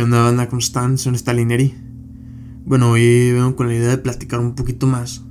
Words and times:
¿Qué 0.00 0.04
onda, 0.04 0.22
banda? 0.22 0.48
¿Cómo 0.48 0.60
están? 0.60 0.96
Soy 0.96 1.14
Stalineri. 1.14 1.74
Bueno, 2.64 2.92
hoy 2.92 3.32
vengo 3.32 3.54
con 3.54 3.68
la 3.68 3.74
idea 3.74 3.90
de 3.90 3.98
platicar 3.98 4.40
un 4.40 4.54
poquito 4.54 4.86
más. 4.86 5.22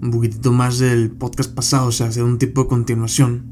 Un 0.00 0.10
poquitito 0.10 0.52
más 0.52 0.80
del 0.80 1.12
podcast 1.12 1.54
pasado, 1.54 1.86
o 1.86 1.92
sea, 1.92 2.08
hacer 2.08 2.24
un 2.24 2.36
tipo 2.36 2.64
de 2.64 2.68
continuación. 2.68 3.44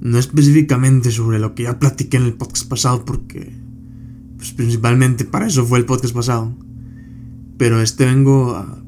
No 0.00 0.18
específicamente 0.18 1.12
sobre 1.12 1.38
lo 1.38 1.54
que 1.54 1.62
ya 1.62 1.78
platiqué 1.78 2.16
en 2.16 2.24
el 2.24 2.34
podcast 2.34 2.68
pasado, 2.68 3.04
porque. 3.04 3.56
Pues 4.36 4.50
principalmente 4.50 5.24
para 5.24 5.46
eso 5.46 5.64
fue 5.64 5.78
el 5.78 5.84
podcast 5.84 6.12
pasado. 6.12 6.52
Pero 7.56 7.80
este 7.80 8.06
vengo 8.06 8.56
a, 8.56 8.82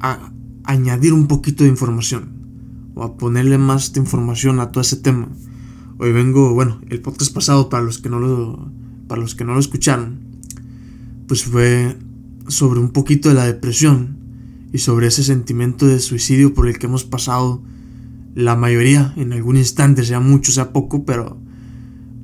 a 0.00 0.32
añadir 0.64 1.12
un 1.12 1.28
poquito 1.28 1.62
de 1.62 1.70
información. 1.70 2.90
O 2.96 3.04
a 3.04 3.16
ponerle 3.16 3.58
más 3.58 3.92
de 3.92 4.00
información 4.00 4.58
a 4.58 4.72
todo 4.72 4.80
ese 4.80 4.96
tema. 4.96 5.28
Hoy 5.98 6.12
vengo, 6.12 6.54
bueno, 6.54 6.80
el 6.88 7.00
podcast 7.00 7.32
pasado, 7.32 7.68
para 7.68 7.84
los 7.84 7.98
que 7.98 8.10
no 8.10 8.18
lo 8.18 8.83
para 9.14 9.22
los 9.22 9.36
que 9.36 9.44
no 9.44 9.54
lo 9.54 9.60
escucharon, 9.60 10.18
pues 11.28 11.44
fue 11.44 11.96
sobre 12.48 12.80
un 12.80 12.90
poquito 12.90 13.28
de 13.28 13.36
la 13.36 13.46
depresión 13.46 14.16
y 14.72 14.78
sobre 14.78 15.06
ese 15.06 15.22
sentimiento 15.22 15.86
de 15.86 16.00
suicidio 16.00 16.52
por 16.52 16.66
el 16.66 16.80
que 16.80 16.86
hemos 16.86 17.04
pasado 17.04 17.62
la 18.34 18.56
mayoría 18.56 19.14
en 19.16 19.32
algún 19.32 19.56
instante, 19.56 20.02
sea 20.02 20.18
mucho, 20.18 20.50
sea 20.50 20.72
poco, 20.72 21.04
pero 21.04 21.38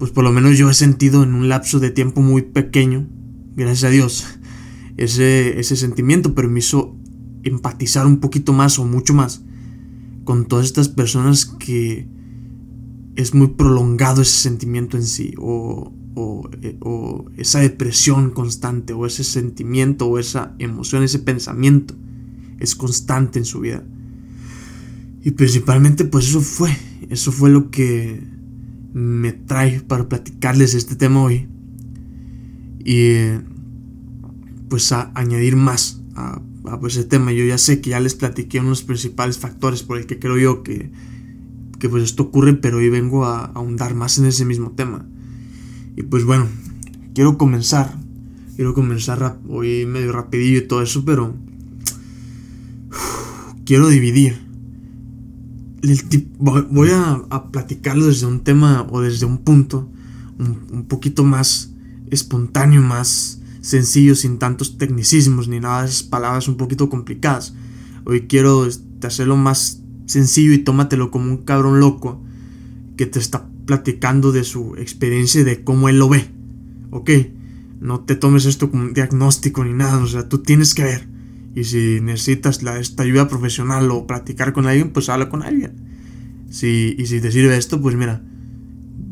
pues 0.00 0.10
por 0.10 0.24
lo 0.24 0.32
menos 0.32 0.58
yo 0.58 0.68
he 0.68 0.74
sentido 0.74 1.22
en 1.22 1.32
un 1.32 1.48
lapso 1.48 1.78
de 1.78 1.92
tiempo 1.92 2.22
muy 2.22 2.42
pequeño, 2.42 3.06
gracias 3.54 3.84
a 3.84 3.90
Dios, 3.90 4.26
ese, 4.96 5.60
ese 5.60 5.76
sentimiento, 5.76 6.34
pero 6.34 6.50
me 6.50 6.58
hizo 6.58 6.96
empatizar 7.44 8.04
un 8.04 8.18
poquito 8.18 8.52
más 8.52 8.80
o 8.80 8.84
mucho 8.84 9.14
más 9.14 9.42
con 10.24 10.46
todas 10.46 10.66
estas 10.66 10.88
personas 10.88 11.46
que 11.46 12.08
es 13.20 13.34
muy 13.34 13.48
prolongado 13.48 14.22
ese 14.22 14.38
sentimiento 14.38 14.96
en 14.96 15.04
sí, 15.04 15.34
o, 15.38 15.92
eh, 16.62 16.76
o, 16.80 17.26
esa 17.36 17.60
depresión 17.60 18.30
constante 18.30 18.92
o 18.92 19.06
ese 19.06 19.24
sentimiento 19.24 20.06
o 20.06 20.18
esa 20.18 20.54
emoción, 20.58 21.02
ese 21.02 21.18
pensamiento 21.18 21.94
es 22.58 22.74
constante 22.74 23.38
en 23.38 23.44
su 23.44 23.60
vida. 23.60 23.84
Y 25.22 25.32
principalmente 25.32 26.04
pues 26.04 26.28
eso 26.28 26.40
fue, 26.40 26.76
eso 27.08 27.32
fue 27.32 27.50
lo 27.50 27.70
que 27.70 28.22
me 28.92 29.32
trae 29.32 29.80
para 29.80 30.08
platicarles 30.08 30.74
este 30.74 30.96
tema 30.96 31.22
hoy. 31.22 31.48
Y 32.84 33.12
pues 34.68 34.92
a 34.92 35.10
añadir 35.14 35.56
más 35.56 36.00
a, 36.14 36.40
pues, 36.80 36.96
ese 36.96 37.04
tema. 37.04 37.32
Yo 37.32 37.44
ya 37.44 37.58
sé 37.58 37.80
que 37.80 37.90
ya 37.90 38.00
les 38.00 38.14
platiqué 38.14 38.60
unos 38.60 38.82
principales 38.82 39.38
factores 39.38 39.82
por 39.82 39.98
el 39.98 40.06
que 40.06 40.18
creo 40.18 40.38
yo 40.38 40.62
que, 40.62 40.90
que 41.80 41.88
pues 41.88 42.04
esto 42.04 42.24
ocurre, 42.24 42.54
pero 42.54 42.76
hoy 42.76 42.90
vengo 42.90 43.24
a 43.24 43.46
ahondar 43.46 43.94
más 43.94 44.18
en 44.18 44.26
ese 44.26 44.44
mismo 44.44 44.72
tema. 44.72 45.06
Y 45.96 46.02
pues 46.02 46.24
bueno, 46.24 46.46
quiero 47.14 47.38
comenzar. 47.38 47.98
Quiero 48.54 48.74
comenzar 48.74 49.40
hoy 49.48 49.86
medio 49.86 50.12
rapidillo 50.12 50.58
y 50.58 50.68
todo 50.68 50.82
eso, 50.82 51.04
pero 51.04 51.34
quiero 53.64 53.88
dividir. 53.88 54.38
voy 56.38 56.90
a, 56.90 57.50
platicarlo 57.50 58.06
desde 58.06 58.26
un 58.26 58.40
tema 58.40 58.86
o 58.90 59.00
desde 59.00 59.24
un 59.24 59.38
punto 59.38 59.88
un, 60.38 60.84
poquito 60.86 61.24
más 61.24 61.72
espontáneo, 62.10 62.82
más 62.82 63.40
sencillo, 63.62 64.14
sin 64.14 64.38
tantos 64.38 64.76
tecnicismos 64.76 65.48
ni 65.48 65.60
nada 65.60 65.82
de 65.82 65.88
esas 65.88 66.02
palabras 66.02 66.46
un 66.46 66.58
poquito 66.58 66.90
complicadas. 66.90 67.54
Hoy 68.04 68.26
quiero 68.26 68.66
este, 68.66 69.06
hacerlo 69.06 69.38
más 69.38 69.80
sencillo 70.10 70.52
y 70.52 70.58
tómatelo 70.58 71.10
como 71.10 71.30
un 71.30 71.44
cabrón 71.44 71.78
loco 71.78 72.20
que 72.96 73.06
te 73.06 73.18
está 73.18 73.48
platicando 73.64 74.32
de 74.32 74.42
su 74.42 74.74
experiencia 74.76 75.40
y 75.40 75.44
de 75.44 75.62
cómo 75.62 75.88
él 75.88 75.98
lo 75.98 76.08
ve. 76.08 76.28
Ok, 76.90 77.10
no 77.80 78.00
te 78.00 78.16
tomes 78.16 78.44
esto 78.44 78.70
como 78.70 78.82
un 78.82 78.92
diagnóstico 78.92 79.64
ni 79.64 79.72
nada, 79.72 79.98
o 79.98 80.06
sea, 80.06 80.28
tú 80.28 80.38
tienes 80.38 80.74
que 80.74 80.82
ver. 80.82 81.08
Y 81.54 81.64
si 81.64 82.00
necesitas 82.00 82.62
la, 82.62 82.78
esta 82.78 83.04
ayuda 83.04 83.28
profesional 83.28 83.90
o 83.90 84.06
platicar 84.06 84.52
con 84.52 84.66
alguien, 84.66 84.90
pues 84.90 85.08
habla 85.08 85.28
con 85.28 85.42
alguien. 85.42 85.72
Si, 86.50 86.96
y 86.98 87.06
si 87.06 87.20
te 87.20 87.30
sirve 87.30 87.56
esto, 87.56 87.80
pues 87.80 87.94
mira, 87.94 88.22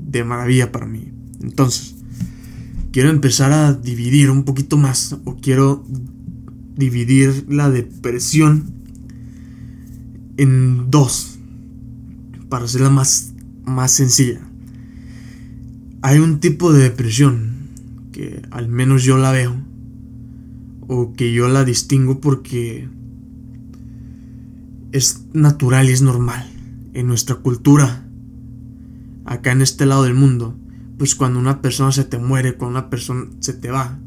de 0.09 0.25
maravilla 0.25 0.73
para 0.73 0.87
mí. 0.87 1.13
Entonces, 1.41 1.95
quiero 2.91 3.11
empezar 3.11 3.53
a 3.53 3.73
dividir 3.73 4.31
un 4.31 4.43
poquito 4.43 4.77
más, 4.77 5.17
o 5.25 5.37
quiero 5.37 5.87
dividir 6.77 7.47
la 7.49 7.71
depresión 7.71 8.78
en 10.39 10.91
dos, 10.91 11.39
para 12.49 12.65
hacerla 12.65 12.91
más, 12.91 13.35
más 13.65 13.93
sencilla. 13.93 14.41
Hay 16.01 16.21
un 16.21 16.41
tipo 16.41 16.73
de 16.73 16.85
depresión 16.85 17.69
que 18.13 18.41
al 18.51 18.69
menos 18.69 19.03
yo 19.03 19.19
la 19.19 19.33
veo 19.33 19.55
o 20.87 21.13
que 21.13 21.33
yo 21.33 21.49
la 21.49 21.65
distingo 21.65 22.21
porque 22.21 22.89
es 24.93 25.27
natural 25.35 25.91
y 25.91 25.93
es 25.93 26.01
normal 26.01 26.49
en 26.95 27.07
nuestra 27.09 27.35
cultura 27.35 28.09
acá 29.27 29.53
en 29.53 29.61
este 29.61 29.85
lado 29.85 30.05
del 30.05 30.15
mundo. 30.15 30.57
Pues 30.97 31.15
cuando 31.15 31.39
una 31.39 31.61
persona 31.61 31.93
se 31.93 32.05
te 32.05 32.19
muere 32.19 32.55
cuando 32.55 32.79
una 32.79 32.91
persona 32.91 33.27
se 33.41 33.53
te 33.53 33.71
va 33.71 33.99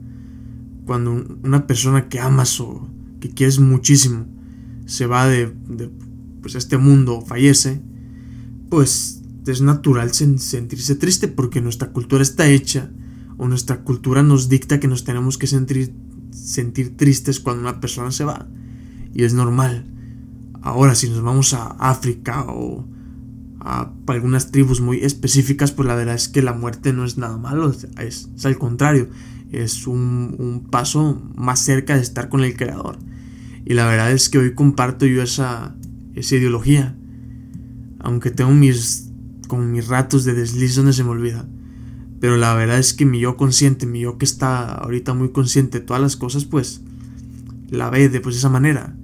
cuando 0.86 1.26
una 1.44 1.68
persona 1.68 2.10
que 2.10 2.20
amas 2.20 2.60
o 2.60 2.88
que 3.20 3.30
quieres 3.30 3.60
muchísimo 3.60 4.26
se 4.86 5.06
va 5.06 5.28
de, 5.28 5.54
de 5.70 5.90
pues 6.42 6.56
este 6.56 6.78
mundo 6.78 7.22
fallece 7.22 7.82
pues 8.72 9.22
es 9.48 9.62
natural 9.62 10.14
sentirse 10.14 10.96
triste 10.96 11.28
porque 11.28 11.60
nuestra 11.60 11.92
cultura 11.92 12.24
está 12.24 12.48
hecha 12.48 12.90
o 13.38 13.48
nuestra 13.48 13.82
cultura 13.82 14.24
nos 14.24 14.48
dicta 14.48 14.80
que 14.80 14.88
nos 14.88 15.04
tenemos 15.04 15.38
que 15.38 15.48
sentir, 15.48 15.94
sentir 16.32 16.96
tristes 16.96 17.42
cuando 17.42 17.64
una 17.64 17.82
persona 17.82 18.12
se 18.12 18.24
va. 18.24 18.48
Y 19.14 19.24
es 19.24 19.34
normal. 19.34 19.88
Ahora, 20.62 20.96
si 20.96 21.10
nos 21.10 21.22
vamos 21.22 21.54
a 21.54 21.68
África 21.68 22.46
o 22.48 22.88
a 23.60 23.92
algunas 24.08 24.52
tribus 24.52 24.80
muy 24.80 25.00
específicas, 25.00 25.72
pues 25.72 25.88
la 25.88 25.96
verdad 25.96 26.16
es 26.16 26.30
que 26.30 26.42
la 26.42 26.54
muerte 26.54 26.94
no 26.94 27.04
es 27.04 27.18
nada 27.18 27.38
malo, 27.38 27.76
es, 27.98 28.30
al 28.46 28.58
contrario, 28.58 29.10
es 29.52 29.86
un, 29.86 30.36
un, 30.38 30.70
paso 30.70 31.22
más 31.36 31.60
cerca 31.60 31.96
de 31.96 32.02
estar 32.02 32.30
con 32.30 32.44
el 32.44 32.56
Creador. 32.56 33.00
Y 33.66 33.74
la 33.74 33.86
verdad 33.86 34.12
es 34.12 34.30
que 34.30 34.38
hoy 34.38 34.54
comparto 34.54 35.06
yo 35.06 35.22
esa, 35.22 35.76
esa 36.16 36.36
ideología. 36.36 36.96
Aunque 38.00 38.32
tengo 38.32 38.52
mis 38.52 39.12
con 39.52 39.70
mis 39.70 39.90
ratos 39.90 40.24
de 40.24 40.34
desliz 40.34 40.76
donde 40.76 40.94
se 40.94 41.04
me 41.04 41.10
olvida. 41.10 41.46
Pero 42.22 42.38
la 42.38 42.54
verdad 42.54 42.80
es 42.80 42.94
que 42.94 43.06
mi 43.06 43.20
yo 43.20 43.36
consciente, 43.36 43.86
mi 43.86 44.00
yo 44.00 44.18
que 44.18 44.24
está 44.24 44.76
ahorita 44.76 45.14
muy 45.14 45.32
consciente 45.32 45.80
de 45.80 45.86
todas 45.86 46.02
las 46.02 46.16
cosas, 46.16 46.46
pues 46.46 46.80
la 47.70 47.90
ve 47.90 48.08
de 48.08 48.22
pues, 48.22 48.38
esa 48.38 48.48
manera. 48.48 48.96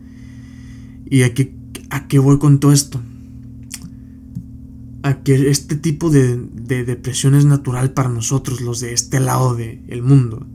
¿Y 1.09 1.23
a 1.23 1.34
qué, 1.34 1.53
a 1.90 2.07
qué 2.07 2.19
voy 2.19 2.40
con 2.40 2.62
todo 2.62 2.72
esto? 2.72 3.01
A 5.03 5.16
que 5.23 5.50
este 5.50 5.75
tipo 5.75 6.09
de, 6.09 6.38
de 6.38 6.85
depresión 6.85 7.35
es 7.35 7.44
natural 7.44 7.91
para 7.91 8.07
nosotros, 8.07 8.62
los 8.62 8.79
de 8.79 8.94
este 8.94 9.19
lado 9.19 9.53
del 9.53 10.01
mundo. 10.01 10.47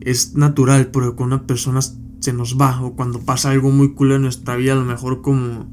Es 0.00 0.34
natural 0.34 0.88
porque 0.88 1.16
cuando 1.16 1.36
una 1.36 1.46
persona 1.46 1.80
se 2.26 2.32
nos 2.32 2.60
va 2.60 2.82
o 2.82 2.94
cuando 2.96 3.20
pasa 3.20 3.50
algo 3.50 3.70
muy 3.70 3.92
cool 3.92 4.10
en 4.10 4.22
nuestra 4.22 4.56
vida, 4.56 4.72
a 4.72 4.74
lo 4.74 4.84
mejor 4.84 5.22
como 5.22 5.68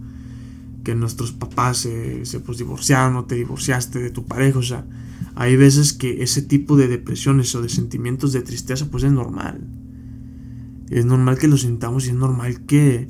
que 0.83 0.93
nuestros 0.93 1.31
papás 1.31 1.77
se, 1.77 2.27
se 2.27 2.39
pues, 2.41 2.59
divorciaron 2.59 3.15
o 3.15 3.25
te 3.25 3.33
divorciaste 3.33 3.97
de 3.97 4.11
tu 4.11 4.25
pareja. 4.25 4.59
O 4.59 4.61
sea, 4.61 4.85
hay 5.33 5.55
veces 5.55 5.93
que 5.93 6.21
ese 6.21 6.43
tipo 6.43 6.77
de 6.77 6.87
depresiones 6.87 7.55
o 7.55 7.63
de 7.63 7.69
sentimientos 7.69 8.33
de 8.33 8.43
tristeza 8.43 8.85
pues 8.91 9.03
es 9.03 9.11
normal. 9.11 9.61
Es 10.91 11.05
normal 11.05 11.39
que 11.39 11.47
lo 11.47 11.57
sintamos 11.57 12.05
y 12.05 12.09
es 12.09 12.15
normal 12.15 12.67
que 12.67 13.07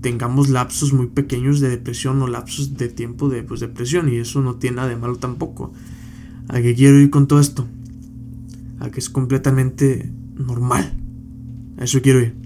tengamos 0.00 0.48
lapsos 0.48 0.92
muy 0.92 1.06
pequeños 1.06 1.60
de 1.60 1.68
depresión 1.68 2.20
o 2.20 2.26
lapsos 2.26 2.76
de 2.76 2.88
tiempo 2.88 3.28
de 3.28 3.44
pues, 3.44 3.60
depresión 3.60 4.12
y 4.12 4.16
eso 4.16 4.42
no 4.42 4.56
tiene 4.56 4.78
nada 4.78 4.88
de 4.88 4.96
malo 4.96 5.18
tampoco. 5.18 5.72
¿A 6.48 6.60
qué 6.60 6.74
quiero 6.74 6.98
ir 6.98 7.10
con 7.10 7.28
todo 7.28 7.38
esto? 7.38 7.64
A 8.80 8.90
que 8.90 8.98
es 8.98 9.08
completamente 9.08 10.10
normal. 10.36 10.94
A 11.78 11.84
eso 11.84 12.02
quiero 12.02 12.22
ir. 12.22 12.45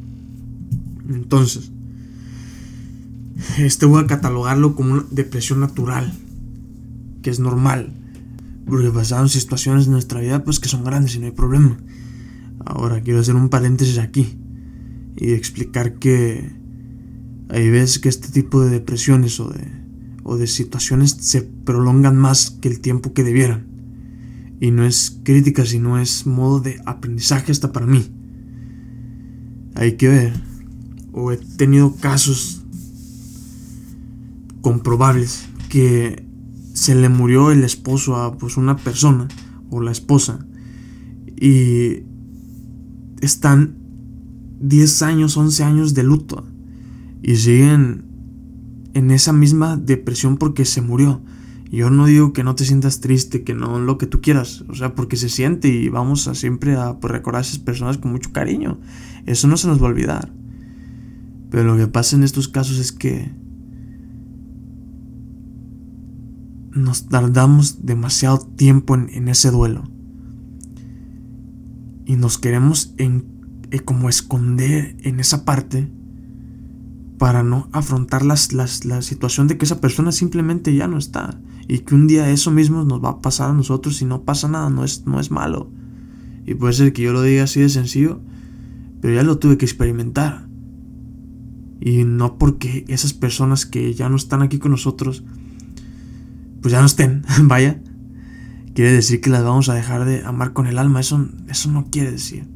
Entonces, 1.10 1.70
este 3.58 3.86
voy 3.86 4.02
a 4.02 4.06
catalogarlo 4.06 4.74
como 4.74 4.92
una 4.94 5.04
depresión 5.10 5.60
natural, 5.60 6.12
que 7.22 7.30
es 7.30 7.40
normal, 7.40 7.92
porque 8.66 8.90
pasaron 8.90 9.28
situaciones 9.28 9.86
en 9.86 9.92
nuestra 9.92 10.20
vida 10.20 10.44
pues 10.44 10.60
que 10.60 10.68
son 10.68 10.84
grandes 10.84 11.14
y 11.14 11.18
no 11.18 11.26
hay 11.26 11.32
problema. 11.32 11.78
Ahora 12.64 13.00
quiero 13.00 13.20
hacer 13.20 13.34
un 13.34 13.48
paréntesis 13.48 13.98
aquí 13.98 14.38
y 15.16 15.32
explicar 15.32 15.94
que 15.94 16.52
hay 17.48 17.68
veces 17.70 17.98
que 17.98 18.08
este 18.08 18.28
tipo 18.28 18.62
de 18.62 18.70
depresiones 18.70 19.40
o 19.40 19.48
de, 19.48 19.66
o 20.22 20.36
de 20.36 20.46
situaciones 20.46 21.16
se 21.18 21.42
prolongan 21.42 22.16
más 22.16 22.50
que 22.50 22.68
el 22.68 22.80
tiempo 22.80 23.12
que 23.12 23.24
debieran. 23.24 23.66
Y 24.60 24.70
no 24.70 24.84
es 24.84 25.18
crítica, 25.24 25.64
sino 25.64 25.98
es 25.98 26.26
modo 26.26 26.60
de 26.60 26.80
aprendizaje 26.84 27.50
hasta 27.50 27.72
para 27.72 27.86
mí. 27.86 28.06
Hay 29.74 29.92
que 29.92 30.08
ver. 30.08 30.49
O 31.12 31.32
he 31.32 31.36
tenido 31.36 31.96
casos 31.96 32.62
comprobables 34.60 35.48
que 35.68 36.24
se 36.74 36.94
le 36.94 37.08
murió 37.08 37.50
el 37.50 37.64
esposo 37.64 38.16
a 38.16 38.36
pues 38.36 38.56
una 38.56 38.76
persona 38.76 39.28
o 39.70 39.80
la 39.80 39.90
esposa 39.90 40.46
y 41.40 42.04
están 43.20 43.76
10 44.60 45.02
años, 45.02 45.36
11 45.36 45.64
años 45.64 45.94
de 45.94 46.02
luto 46.02 46.46
y 47.22 47.36
siguen 47.36 48.04
en 48.94 49.10
esa 49.10 49.32
misma 49.32 49.76
depresión 49.76 50.36
porque 50.36 50.64
se 50.64 50.82
murió. 50.82 51.22
Yo 51.70 51.88
no 51.88 52.06
digo 52.06 52.32
que 52.32 52.42
no 52.42 52.56
te 52.56 52.64
sientas 52.64 53.00
triste, 53.00 53.44
que 53.44 53.54
no 53.54 53.78
lo 53.78 53.96
que 53.96 54.06
tú 54.06 54.20
quieras, 54.20 54.64
o 54.68 54.74
sea, 54.74 54.94
porque 54.96 55.16
se 55.16 55.28
siente 55.28 55.68
y 55.68 55.88
vamos 55.88 56.26
a 56.26 56.34
siempre 56.34 56.76
a 56.76 56.98
pues, 56.98 57.12
recordar 57.12 57.42
a 57.42 57.46
esas 57.46 57.58
personas 57.58 57.98
con 57.98 58.10
mucho 58.10 58.32
cariño. 58.32 58.80
Eso 59.24 59.46
no 59.46 59.56
se 59.56 59.68
nos 59.68 59.80
va 59.80 59.86
a 59.86 59.90
olvidar. 59.90 60.32
Pero 61.50 61.64
lo 61.64 61.76
que 61.76 61.88
pasa 61.88 62.16
en 62.16 62.22
estos 62.22 62.48
casos 62.48 62.78
es 62.78 62.92
que 62.92 63.32
nos 66.72 67.08
tardamos 67.08 67.84
demasiado 67.84 68.38
tiempo 68.38 68.94
en, 68.94 69.28
ese 69.28 69.50
duelo. 69.50 69.84
Y 72.06 72.16
nos 72.16 72.38
queremos 72.38 72.94
en, 72.96 73.26
eh, 73.70 73.80
como 73.80 74.08
esconder 74.08 74.96
en 75.00 75.20
esa 75.20 75.44
parte 75.44 75.92
para 77.18 77.42
no 77.42 77.68
afrontar 77.72 78.24
la 78.24 78.36
situación 78.36 79.46
de 79.46 79.58
que 79.58 79.66
esa 79.66 79.80
persona 79.80 80.10
simplemente 80.10 80.74
ya 80.74 80.88
no 80.88 80.96
está. 80.96 81.40
Y 81.68 81.80
que 81.80 81.94
un 81.94 82.06
día 82.06 82.30
eso 82.30 82.50
mismo 82.50 82.84
nos 82.84 83.04
va 83.04 83.10
a 83.10 83.20
pasar 83.20 83.50
a 83.50 83.54
nosotros 83.54 84.00
y 84.02 84.04
no 84.04 84.22
pasa 84.22 84.48
nada, 84.48 84.70
no 84.70 84.84
es, 84.84 85.06
no 85.06 85.20
es 85.20 85.30
malo. 85.30 85.70
Y 86.46 86.54
puede 86.54 86.72
ser 86.72 86.92
que 86.92 87.02
yo 87.02 87.12
lo 87.12 87.22
diga 87.22 87.44
así 87.44 87.60
de 87.60 87.68
sencillo, 87.68 88.20
pero 89.00 89.14
ya 89.14 89.22
lo 89.22 89.38
tuve 89.38 89.58
que 89.58 89.66
experimentar. 89.66 90.49
Y 91.80 92.04
no 92.04 92.38
porque 92.38 92.84
esas 92.88 93.12
personas 93.12 93.64
que 93.64 93.94
ya 93.94 94.08
no 94.08 94.16
están 94.16 94.42
aquí 94.42 94.58
con 94.58 94.72
nosotros, 94.72 95.24
pues 96.60 96.72
ya 96.72 96.80
no 96.80 96.86
estén, 96.86 97.22
vaya. 97.44 97.80
Quiere 98.74 98.92
decir 98.92 99.20
que 99.20 99.30
las 99.30 99.42
vamos 99.42 99.68
a 99.68 99.74
dejar 99.74 100.04
de 100.04 100.22
amar 100.24 100.52
con 100.52 100.66
el 100.66 100.78
alma. 100.78 101.00
Eso, 101.00 101.28
eso 101.48 101.70
no 101.70 101.86
quiere 101.90 102.12
decir. 102.12 102.46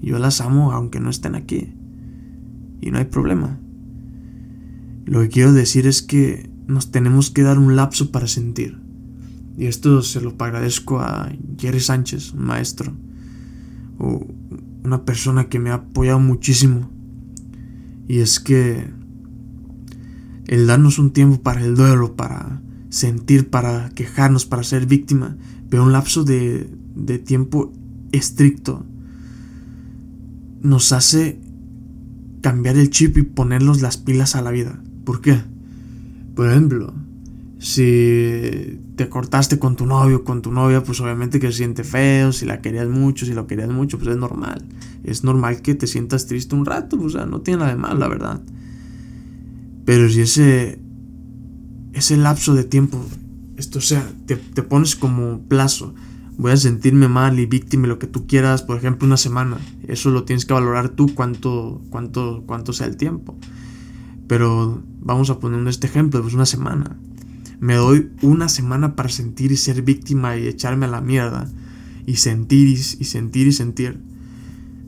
Yo 0.00 0.18
las 0.18 0.40
amo 0.40 0.72
aunque 0.72 1.00
no 1.00 1.10
estén 1.10 1.34
aquí. 1.34 1.74
Y 2.80 2.90
no 2.90 2.98
hay 2.98 3.06
problema. 3.06 3.58
Lo 5.06 5.20
que 5.22 5.28
quiero 5.28 5.52
decir 5.52 5.86
es 5.86 6.02
que 6.02 6.50
nos 6.66 6.90
tenemos 6.90 7.30
que 7.30 7.42
dar 7.42 7.58
un 7.58 7.76
lapso 7.76 8.10
para 8.10 8.26
sentir. 8.26 8.78
Y 9.56 9.66
esto 9.66 10.02
se 10.02 10.20
lo 10.20 10.34
agradezco 10.38 11.00
a 11.00 11.32
Jerry 11.58 11.80
Sánchez, 11.80 12.34
un 12.34 12.44
maestro, 12.44 12.92
o 13.98 14.26
una 14.84 15.04
persona 15.04 15.48
que 15.48 15.58
me 15.58 15.70
ha 15.70 15.74
apoyado 15.74 16.20
muchísimo. 16.20 16.90
Y 18.08 18.20
es 18.20 18.40
que 18.40 18.88
el 20.46 20.66
darnos 20.66 20.98
un 20.98 21.12
tiempo 21.12 21.40
para 21.42 21.64
el 21.64 21.74
duelo, 21.74 22.16
para 22.16 22.60
sentir, 22.88 23.50
para 23.50 23.90
quejarnos, 23.90 24.46
para 24.46 24.62
ser 24.62 24.86
víctima, 24.86 25.36
pero 25.68 25.82
un 25.82 25.92
lapso 25.92 26.24
de, 26.24 26.70
de 26.94 27.18
tiempo 27.18 27.72
estricto, 28.12 28.86
nos 30.62 30.92
hace 30.92 31.40
cambiar 32.40 32.76
el 32.76 32.90
chip 32.90 33.16
y 33.18 33.22
ponernos 33.22 33.82
las 33.82 33.96
pilas 33.96 34.36
a 34.36 34.42
la 34.42 34.50
vida. 34.50 34.80
¿Por 35.04 35.20
qué? 35.20 35.42
Por 36.34 36.48
ejemplo, 36.48 36.94
si 37.58 38.80
te 38.96 39.08
cortaste 39.08 39.58
con 39.58 39.76
tu 39.76 39.86
novio, 39.86 40.24
con 40.24 40.42
tu 40.42 40.52
novia, 40.52 40.82
pues 40.82 41.00
obviamente 41.00 41.40
que 41.40 41.48
se 41.48 41.58
siente 41.58 41.84
feo, 41.84 42.32
si 42.32 42.44
la 42.44 42.60
querías 42.60 42.88
mucho, 42.88 43.24
si 43.24 43.32
lo 43.32 43.46
querías 43.46 43.70
mucho, 43.70 43.98
pues 43.98 44.10
es 44.10 44.16
normal. 44.16 44.64
Es 45.04 45.24
normal 45.24 45.62
que 45.62 45.74
te 45.74 45.86
sientas 45.86 46.26
triste 46.26 46.54
un 46.54 46.66
rato, 46.66 47.00
o 47.00 47.08
sea, 47.08 47.24
no 47.24 47.40
tiene 47.40 47.60
nada 47.60 47.70
de 47.70 47.76
malo, 47.78 47.98
la 47.98 48.08
verdad. 48.08 48.42
Pero 49.84 50.08
si 50.10 50.20
ese, 50.20 50.78
ese 51.92 52.16
lapso 52.16 52.54
de 52.54 52.64
tiempo, 52.64 53.02
esto 53.56 53.78
o 53.78 53.82
sea, 53.82 54.06
te, 54.26 54.36
te 54.36 54.62
pones 54.62 54.96
como 54.96 55.40
plazo, 55.42 55.94
voy 56.36 56.52
a 56.52 56.56
sentirme 56.56 57.08
mal 57.08 57.38
y 57.38 57.46
víctima, 57.46 57.86
lo 57.86 57.98
que 57.98 58.06
tú 58.06 58.26
quieras, 58.26 58.62
por 58.62 58.76
ejemplo, 58.76 59.06
una 59.06 59.16
semana. 59.16 59.58
Eso 59.88 60.10
lo 60.10 60.24
tienes 60.24 60.44
que 60.44 60.52
valorar 60.52 60.90
tú 60.90 61.14
cuánto, 61.14 61.80
cuánto, 61.90 62.44
cuánto 62.46 62.72
sea 62.72 62.86
el 62.86 62.96
tiempo. 62.96 63.36
Pero 64.26 64.82
vamos 65.00 65.30
a 65.30 65.38
poner 65.38 65.66
este 65.68 65.86
ejemplo, 65.86 66.20
pues 66.20 66.34
una 66.34 66.46
semana. 66.46 66.98
Me 67.60 67.74
doy 67.74 68.10
una 68.22 68.48
semana 68.48 68.96
para 68.96 69.08
sentir 69.08 69.52
y 69.52 69.56
ser 69.56 69.82
víctima 69.82 70.36
y 70.36 70.46
echarme 70.46 70.86
a 70.86 70.90
la 70.90 71.00
mierda. 71.00 71.50
Y 72.06 72.16
sentir 72.16 72.68
y, 72.68 72.76
sentir 72.76 73.46
y 73.46 73.52
sentir. 73.52 74.00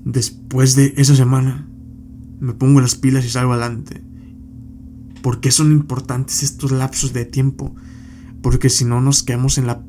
Después 0.04 0.76
de 0.76 0.94
esa 0.96 1.16
semana, 1.16 1.68
me 2.40 2.52
pongo 2.52 2.80
las 2.80 2.94
pilas 2.94 3.24
y 3.24 3.30
salgo 3.30 3.52
adelante. 3.52 4.02
¿Por 5.22 5.40
qué 5.40 5.50
son 5.50 5.72
importantes 5.72 6.42
estos 6.42 6.70
lapsos 6.70 7.12
de 7.12 7.24
tiempo? 7.24 7.74
Porque 8.42 8.70
si 8.70 8.84
no 8.84 9.00
nos 9.00 9.22
quedamos 9.22 9.58
en 9.58 9.66
la 9.66 9.82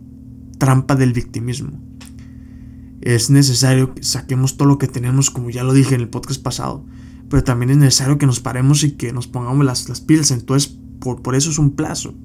trampa 0.57 0.95
del 0.95 1.13
victimismo. 1.13 1.79
Es 3.01 3.29
necesario 3.29 3.93
que 3.93 4.03
saquemos 4.03 4.57
todo 4.57 4.67
lo 4.67 4.77
que 4.77 4.87
tenemos, 4.87 5.29
como 5.29 5.49
ya 5.49 5.63
lo 5.63 5.73
dije 5.73 5.95
en 5.95 6.01
el 6.01 6.09
podcast 6.09 6.41
pasado 6.41 6.85
pero 7.29 7.43
también 7.43 7.69
es 7.69 7.77
necesario 7.77 8.17
que 8.17 8.25
nos 8.25 8.39
paremos 8.39 8.83
y 8.83 8.91
que 8.91 9.13
nos 9.13 9.27
pongamos 9.27 9.65
las, 9.65 9.87
las 9.87 10.01
pilas. 10.01 10.31
Entonces, 10.31 10.75
por, 10.99 11.21
por 11.21 11.35
eso 11.35 11.49
es 11.51 11.59
un 11.59 11.71
plazo. 11.71 12.15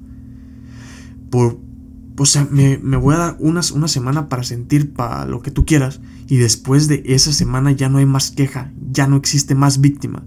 O 2.17 2.25
sea, 2.25 2.47
me, 2.49 2.77
voy 2.77 3.15
a 3.15 3.17
dar 3.17 3.37
una, 3.39 3.61
una 3.73 3.87
semana 3.87 4.29
para 4.29 4.43
sentir 4.43 4.93
para 4.93 5.25
lo 5.25 5.41
que 5.41 5.51
tú 5.51 5.65
quieras. 5.65 6.01
Y 6.27 6.37
después 6.37 6.87
de 6.87 7.03
esa 7.05 7.33
semana 7.33 7.71
ya 7.71 7.89
no 7.89 7.97
hay 7.97 8.05
más 8.05 8.31
queja. 8.31 8.71
Ya 8.91 9.07
no 9.07 9.17
existe 9.17 9.55
más 9.55 9.81
víctima. 9.81 10.23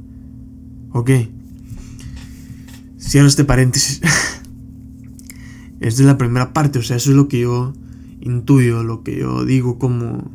Ok. 0.92 1.10
Cierro 3.00 3.28
este 3.28 3.44
paréntesis. 3.44 4.00
es 5.80 5.96
de 5.96 6.04
la 6.04 6.18
primera 6.18 6.52
parte. 6.52 6.78
O 6.78 6.82
sea, 6.82 6.96
eso 6.96 7.10
es 7.10 7.16
lo 7.16 7.28
que 7.28 7.40
yo 7.40 7.72
intuyo. 8.20 8.82
Lo 8.82 9.02
que 9.02 9.18
yo 9.18 9.44
digo 9.44 9.78
como 9.78 10.30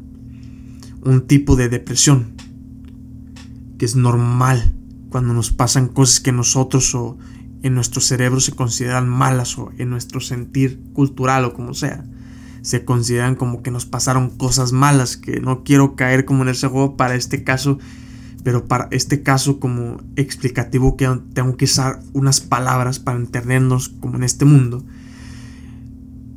un 1.03 1.27
tipo 1.27 1.55
de 1.55 1.69
depresión 1.69 2.33
es 3.83 3.95
normal 3.95 4.73
cuando 5.09 5.33
nos 5.33 5.51
pasan 5.51 5.89
cosas 5.89 6.19
que 6.19 6.31
nosotros 6.31 6.95
o 6.95 7.17
en 7.63 7.73
nuestro 7.73 8.01
cerebro 8.01 8.39
se 8.41 8.51
consideran 8.51 9.09
malas 9.09 9.57
o 9.57 9.71
en 9.77 9.89
nuestro 9.89 10.19
sentir 10.19 10.81
cultural 10.93 11.45
o 11.45 11.53
como 11.53 11.73
sea. 11.73 12.03
Se 12.61 12.85
consideran 12.85 13.35
como 13.35 13.63
que 13.63 13.71
nos 13.71 13.85
pasaron 13.85 14.29
cosas 14.29 14.73
malas, 14.73 15.17
que 15.17 15.39
no 15.39 15.63
quiero 15.63 15.95
caer 15.95 16.25
como 16.25 16.43
en 16.43 16.49
ese 16.49 16.67
juego 16.67 16.95
para 16.97 17.15
este 17.15 17.43
caso, 17.43 17.79
pero 18.43 18.67
para 18.67 18.89
este 18.91 19.23
caso 19.23 19.59
como 19.59 19.97
explicativo 20.17 20.97
que 20.97 21.09
tengo 21.33 21.57
que 21.57 21.65
usar 21.65 22.01
unas 22.11 22.41
palabras 22.41 22.99
para 22.99 23.17
entendernos 23.17 23.89
como 23.89 24.17
en 24.17 24.23
este 24.23 24.45
mundo. 24.45 24.83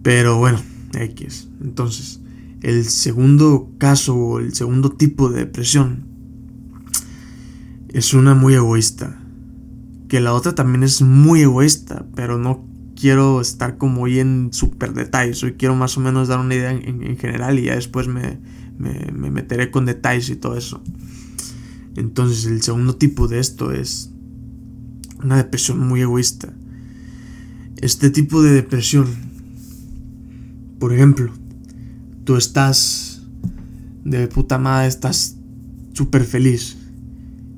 Pero 0.03 0.39
bueno, 0.39 0.61
X. 0.95 1.49
Entonces, 1.61 2.21
el 2.63 2.85
segundo 2.85 3.73
caso 3.79 4.15
o 4.15 4.39
el 4.39 4.55
segundo 4.55 4.91
tipo 4.91 5.29
de 5.29 5.41
depresión 5.41 6.07
es 7.89 8.15
una 8.15 8.35
muy 8.35 8.55
egoísta. 8.55 9.26
Que 10.09 10.21
la 10.21 10.33
otra 10.35 10.55
también 10.55 10.83
es 10.83 11.03
muy 11.03 11.43
egoísta, 11.43 12.07
pero 12.15 12.39
no 12.39 12.65
quiero 12.99 13.41
estar 13.41 13.77
como 13.77 14.03
hoy 14.03 14.19
en 14.19 14.53
super 14.53 14.93
detalles. 14.95 15.43
Hoy 15.43 15.53
quiero 15.53 15.77
más 15.77 15.97
o 15.97 16.01
menos 16.01 16.29
dar 16.29 16.41
una 16.41 16.55
idea 16.55 16.73
en, 16.73 17.17
general 17.17 17.59
y 17.59 17.65
ya 17.65 17.75
después 17.75 18.09
me, 18.09 18.39
me, 18.79 19.31
meteré 19.31 19.71
con 19.71 19.87
detalles 19.87 20.31
y 20.31 20.37
todo 20.37 20.57
eso. 20.57 20.83
Entonces 21.95 22.47
el 22.47 22.63
segundo 22.63 22.97
tipo 22.97 23.29
de 23.29 23.39
esto 23.39 23.73
es 23.73 24.11
una 25.23 25.37
depresión 25.37 25.79
muy 25.87 26.01
egoísta. 26.01 26.53
Este 27.77 28.11
tipo 28.11 28.43
de 28.43 28.53
depresión, 28.53 29.07
por 30.79 30.93
ejemplo, 30.93 31.33
tú 32.25 32.37
estás 32.37 33.23
de 34.05 34.27
puta 34.29 34.59
madre, 34.59 34.89
estás 34.89 35.37
súper 35.93 36.25
feliz 36.25 36.77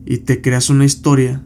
y 0.06 0.18
te 0.18 0.40
creas 0.40 0.70
una 0.70 0.84
historia 0.84 1.42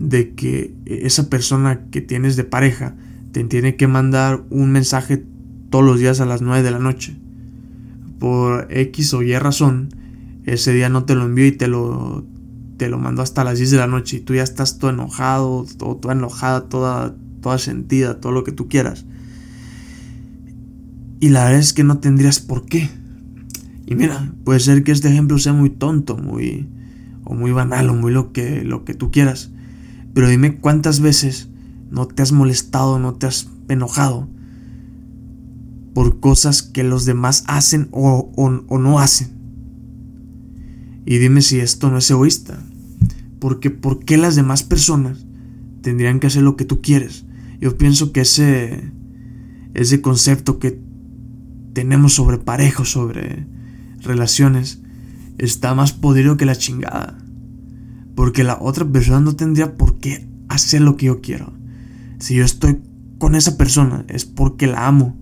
de 0.00 0.34
que 0.34 0.74
esa 0.86 1.28
persona 1.28 1.82
que 1.90 2.00
tienes 2.00 2.34
de 2.34 2.44
pareja 2.44 2.96
te 3.32 3.44
tiene 3.44 3.76
que 3.76 3.86
mandar 3.86 4.42
un 4.48 4.72
mensaje 4.72 5.22
todos 5.68 5.84
los 5.84 6.00
días 6.00 6.20
a 6.20 6.26
las 6.26 6.40
9 6.40 6.62
de 6.62 6.70
la 6.70 6.78
noche. 6.78 7.16
Por 8.18 8.66
X 8.70 9.12
o 9.14 9.22
Y 9.22 9.36
razón, 9.38 9.90
ese 10.46 10.72
día 10.72 10.88
no 10.88 11.04
te 11.04 11.14
lo 11.14 11.26
envió 11.26 11.46
y 11.46 11.52
te 11.52 11.68
lo, 11.68 12.24
te 12.78 12.88
lo 12.88 12.98
mandó 12.98 13.20
hasta 13.20 13.44
las 13.44 13.58
10 13.58 13.72
de 13.72 13.76
la 13.76 13.86
noche 13.86 14.16
y 14.16 14.20
tú 14.20 14.34
ya 14.34 14.42
estás 14.42 14.78
todo 14.78 14.90
enojado, 14.90 15.66
todo, 15.76 15.96
toda 15.96 16.14
enojada, 16.14 16.68
toda, 16.68 17.14
toda 17.42 17.58
sentida, 17.58 18.20
todo 18.20 18.32
lo 18.32 18.42
que 18.42 18.52
tú 18.52 18.68
quieras. 18.68 19.04
Y 21.20 21.28
la 21.28 21.44
verdad 21.44 21.60
es 21.60 21.74
que 21.74 21.84
no 21.84 21.98
tendrías 21.98 22.40
por 22.40 22.64
qué. 22.64 22.88
Y 23.86 23.94
mira, 23.96 24.32
puede 24.44 24.60
ser 24.60 24.82
que 24.82 24.92
este 24.92 25.08
ejemplo 25.08 25.38
sea 25.38 25.52
muy 25.52 25.68
tonto, 25.68 26.16
muy, 26.16 26.66
o 27.24 27.34
muy 27.34 27.52
banal 27.52 27.90
o 27.90 27.94
muy 27.94 28.12
lo 28.12 28.32
que, 28.32 28.64
lo 28.64 28.84
que 28.86 28.94
tú 28.94 29.10
quieras. 29.10 29.50
Pero 30.14 30.28
dime 30.28 30.58
cuántas 30.58 31.00
veces 31.00 31.48
no 31.90 32.06
te 32.06 32.22
has 32.22 32.32
molestado, 32.32 32.98
no 32.98 33.14
te 33.14 33.26
has 33.26 33.48
enojado 33.68 34.28
por 35.94 36.20
cosas 36.20 36.62
que 36.62 36.84
los 36.84 37.04
demás 37.04 37.44
hacen 37.46 37.88
o, 37.90 38.32
o, 38.36 38.78
no 38.78 38.98
hacen. 38.98 39.28
Y 41.04 41.18
dime 41.18 41.42
si 41.42 41.58
esto 41.58 41.90
no 41.90 41.98
es 41.98 42.10
egoísta. 42.10 42.62
Porque 43.38 43.70
¿por 43.70 44.04
qué 44.04 44.16
las 44.16 44.36
demás 44.36 44.62
personas 44.62 45.26
tendrían 45.82 46.20
que 46.20 46.28
hacer 46.28 46.42
lo 46.42 46.56
que 46.56 46.64
tú 46.64 46.80
quieres? 46.80 47.24
Yo 47.60 47.76
pienso 47.76 48.12
que 48.12 48.20
ese, 48.20 48.92
ese 49.74 50.00
concepto 50.00 50.58
que 50.58 50.80
tenemos 51.72 52.14
sobre 52.14 52.38
parejo, 52.38 52.84
sobre 52.84 53.46
relaciones 54.00 54.80
está 55.38 55.74
más 55.74 55.92
podrido 55.92 56.36
que 56.36 56.46
la 56.46 56.56
chingada. 56.56 57.18
Porque 58.14 58.44
la 58.44 58.58
otra 58.60 58.84
persona 58.84 59.20
no 59.20 59.36
tendría 59.36 59.76
por 59.76 59.98
qué 59.98 60.28
hacer 60.48 60.80
lo 60.80 60.96
que 60.96 61.06
yo 61.06 61.20
quiero. 61.20 61.52
Si 62.18 62.34
yo 62.34 62.44
estoy 62.44 62.80
con 63.18 63.34
esa 63.34 63.56
persona 63.56 64.04
es 64.08 64.24
porque 64.24 64.66
la 64.66 64.86
amo. 64.86 65.16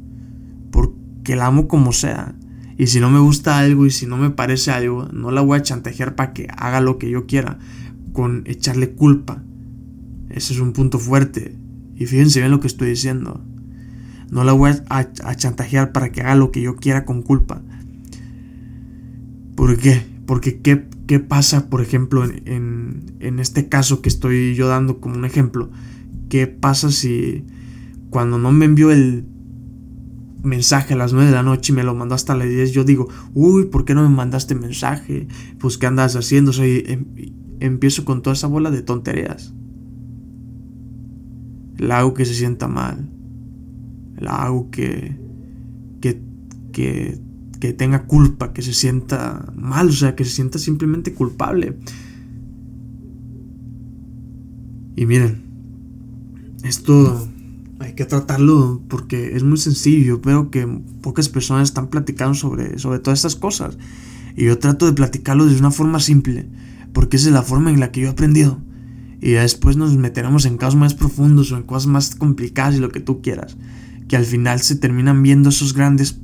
Porque 0.71 1.37
la 1.37 1.47
amo 1.47 1.69
como 1.69 1.93
sea. 1.93 2.35
Y 2.77 2.87
si 2.87 3.01
no 3.01 3.11
me 3.11 3.19
gusta 3.19 3.59
algo 3.59 3.87
y 3.87 3.91
si 3.91 4.07
no 4.07 4.17
me 4.17 4.31
parece 4.31 4.71
algo, 4.71 5.09
no 5.13 5.31
la 5.31 5.41
voy 5.41 5.59
a 5.59 5.63
chantajear 5.63 6.15
para 6.15 6.33
que 6.33 6.49
haga 6.57 6.81
lo 6.81 6.99
que 6.99 7.11
yo 7.11 7.27
quiera. 7.27 7.59
Con 8.13 8.45
echarle 8.47 8.91
culpa. 8.93 9.43
Ese 10.31 10.55
es 10.55 10.61
un 10.61 10.73
punto 10.73 10.99
fuerte. 10.99 11.57
Y 11.97 12.07
fíjense 12.07 12.39
bien 12.39 12.53
lo 12.53 12.61
que 12.61 12.69
estoy 12.69 12.91
diciendo. 12.91 13.45
No 14.31 14.45
la 14.45 14.53
voy 14.53 14.73
a, 14.89 15.37
chantajear 15.37 15.93
para 15.93 16.13
que 16.13 16.21
haga 16.21 16.35
lo 16.35 16.53
que 16.53 16.61
yo 16.61 16.77
quiera 16.77 17.05
con 17.05 17.23
culpa. 17.23 17.63
¿Por 19.57 19.77
qué? 19.79 20.03
Porque 20.29 20.61
¿qué, 20.61 20.85
qué 21.07 21.21
pasa, 21.21 21.71
por 21.71 21.81
ejemplo, 21.81 22.23
en, 22.23 23.15
en, 23.19 23.39
este 23.39 23.71
caso 23.71 24.03
que 24.03 24.11
estoy 24.11 24.55
yo 24.55 24.69
dando 24.69 25.01
como 25.01 25.15
un 25.15 25.25
ejemplo? 25.25 25.71
¿Qué 26.29 26.47
pasa 26.47 26.91
si 26.91 27.47
cuando 28.11 28.39
no 28.39 28.53
me 28.53 28.67
envió 28.67 28.91
el 28.91 29.25
mensaje 30.43 30.93
a 30.93 30.99
las 30.99 31.15
9 31.15 31.31
de 31.31 31.35
la 31.35 31.43
noche 31.43 31.73
y 31.73 31.77
me 31.77 31.83
lo 31.83 31.95
mandó 31.95 32.15
hasta 32.15 32.37
las 32.37 32.47
10, 32.47 32.73
yo 32.73 32.85
digo, 32.85 33.09
uy, 33.33 33.69
¿por 33.69 33.87
qué 33.87 33.95
no 33.95 34.03
me 34.03 34.15
mandaste 34.15 34.55
mensaje? 34.55 35.29
Pues, 35.59 35.79
¿qué 35.79 35.87
andas 35.87 36.15
haciendo? 36.15 36.51
O 36.51 36.63
em, 36.63 37.07
empiezo 37.61 38.05
con 38.05 38.21
toda 38.21 38.35
esa 38.35 38.49
bola 38.49 38.71
de 38.71 38.83
tonterías. 38.83 39.55
La 41.79 42.01
hago 42.01 42.13
que 42.13 42.27
se 42.27 42.35
sienta 42.35 42.69
mal. 42.69 43.09
La 44.19 44.43
hago 44.43 44.71
que, 44.71 45.17
que, 46.03 46.21
que, 46.71 47.19
que 47.61 47.73
tenga 47.73 48.05
culpa, 48.05 48.53
que 48.53 48.63
se 48.63 48.73
sienta 48.73 49.53
mal, 49.57 49.89
o 49.89 49.93
sea, 49.93 50.15
que 50.15 50.25
se 50.25 50.31
sienta 50.31 50.59
simplemente 50.59 51.15
culpable. 51.15 51.77
Y 54.97 55.07
miren, 55.07 55.43
esto 56.65 57.29
hay 57.81 57.95
que 57.95 58.05
tratarlo 58.05 58.83
porque 58.89 59.37
es 59.37 59.43
muy 59.43 59.59
sencillo. 59.59 60.21
Veo 60.21 60.51
que 60.51 60.67
pocas 61.01 61.29
personas 61.29 61.69
están 61.69 61.89
platicando 61.89 62.35
sobre, 62.35 62.79
sobre 62.79 62.99
todas 62.99 63.21
estas 63.21 63.37
cosas. 63.37 63.79
Y 64.37 64.45
yo 64.45 64.59
trato 64.59 64.87
de 64.87 64.93
platicarlo 64.93 65.47
de 65.47 65.57
una 65.57 65.71
forma 65.71 66.01
simple, 66.01 66.49
porque 66.93 67.17
esa 67.17 67.29
es 67.29 67.35
la 67.35 67.43
forma 67.43 67.71
en 67.71 67.81
la 67.81 67.91
que 67.91 68.01
yo 68.01 68.09
he 68.09 68.11
aprendido. 68.11 68.61
Y 69.21 69.33
ya 69.33 69.43
después 69.43 69.77
nos 69.77 69.97
meteremos 69.97 70.45
en 70.45 70.59
casos 70.59 70.77
más 70.77 70.95
profundos 70.95 71.51
o 71.51 71.57
en 71.57 71.65
cosas 71.65 71.89
más 71.89 72.15
complicadas 72.15 72.77
y 72.77 72.81
lo 72.81 72.91
que 72.91 73.01
tú 73.01 73.21
quieras. 73.21 73.57
Que 74.09 74.17
al 74.17 74.25
final 74.25 74.61
se 74.61 74.77
terminan 74.77 75.23
viendo 75.23 75.49
esos 75.49 75.75
grandes, 75.75 76.21